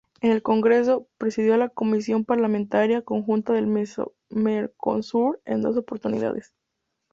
En 0.21 0.31
el 0.31 0.41
Congreso, 0.41 1.07
presidió 1.19 1.55
la 1.57 1.69
comisión 1.69 2.25
parlamentaria 2.25 3.03
conjunta 3.03 3.53
del 3.53 3.67
Mercosur 4.31 5.39
en 5.45 5.61
dos 5.61 5.77
oportunidades. 5.77 6.55